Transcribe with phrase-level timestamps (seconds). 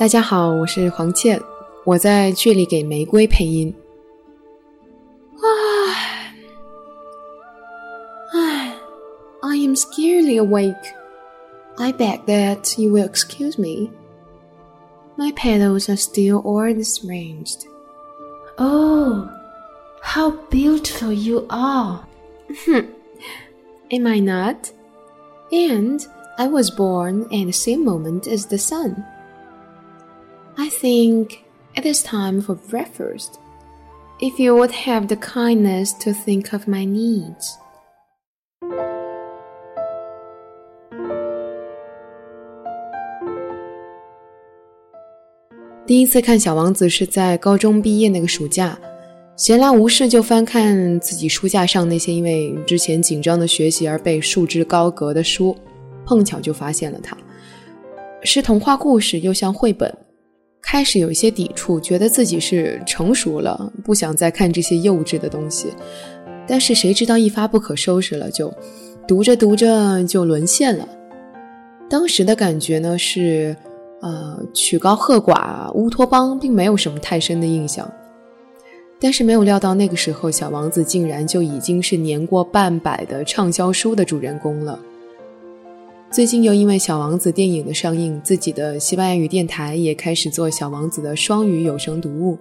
[0.00, 1.40] 大家好，我是黄倩，
[1.84, 3.74] 我在剧里给玫瑰配音。
[5.42, 6.34] 唉，
[8.34, 8.74] 唉，
[9.42, 10.74] I am scarcely awake.
[11.78, 13.90] I beg that you will excuse me.
[15.16, 17.66] My petals are still all disarranged.
[18.58, 19.28] Oh,
[20.02, 22.00] how beautiful you are!
[23.90, 24.72] Am I not?
[25.50, 26.06] And
[26.38, 29.04] I was born at the same moment as the sun.
[30.61, 31.39] I think
[31.75, 33.39] it is time for breakfast.
[34.19, 37.55] If you would have the kindness to think of my needs.
[45.87, 48.77] 第一次看《小王子》是在高中毕业那个暑假，
[49.35, 55.57] 闲来无事就翻看自己书架上那些因为之前紧张的学习而被束之高阁的书，
[56.05, 57.17] 碰巧就发现了它，
[58.21, 59.91] 是童话故事又像绘本。
[60.71, 65.67] 开始有一些抵触，觉得自己是成熟了，不想再看这些幼稚的东西。
[66.47, 68.49] 但是谁知道一发不可收拾了，就
[69.05, 70.87] 读着读着就沦陷了。
[71.89, 73.53] 当时的感觉呢是，
[74.01, 77.91] 呃，曲高和寡、乌托邦，并没有什么太深的印象。
[78.97, 84.79] 但是没有料到那个时候，小王子竟然就已经是年过半百的畅销书的主人公了。
[86.11, 92.37] 最近又因为《小王子》电影的上映，自己的西班牙语电台也开始做《小王子》的双语有声读物。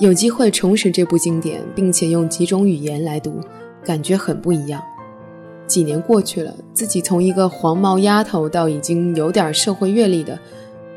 [0.00, 3.40] 有机会重拾这部经典，并且用几种语言来读，
[3.84, 4.82] 感觉很不一样。
[5.68, 10.36] 几年过去了，自己从一个黄毛丫头到已经有点社会阅历的，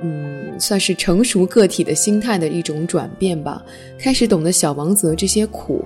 [0.01, 3.63] 嗯，算是成熟个体的心态的一种转变吧。
[3.99, 5.85] 开始懂得小王子这些苦，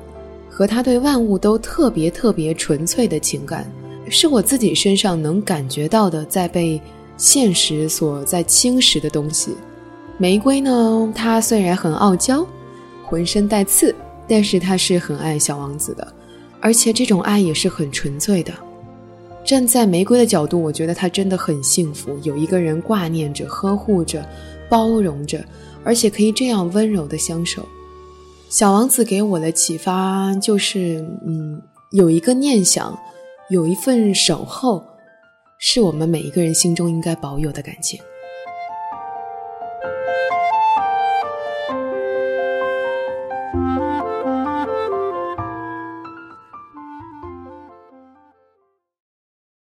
[0.50, 3.70] 和他对万物都特别特别纯粹的情感。
[4.10, 6.80] 是我自己身上能感觉到的，在被
[7.18, 9.56] 现实所在侵蚀的东西。
[10.18, 12.46] 玫瑰呢，它虽然很傲娇，
[13.04, 13.94] 浑身带刺，
[14.28, 16.08] 但是它是很爱小王子的，
[16.62, 18.54] 而且这种爱也是很纯粹的。
[19.44, 24.28] 站在玫瑰的角度，我觉得它真的很幸福，有一个人挂念着、呵护着、
[24.70, 25.44] 包容着，
[25.84, 27.64] 而且可以这样温柔的相守。
[28.50, 31.62] 小王子给我的启发就是，嗯，
[31.92, 32.98] 有一个念想。
[33.48, 34.84] 有一份守候，
[35.60, 38.00] 是我们每一个人心中应该保有的感情。